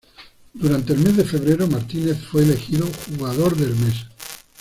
Durante 0.55 0.93
el 0.93 0.99
mes 1.01 1.15
de 1.17 1.25
febrero, 1.25 1.67
Martínez 1.67 2.17
fue 2.25 2.41
elegido 2.41 2.87
"Jugador 3.15 3.55
del 3.55 3.75
mes". 3.75 4.07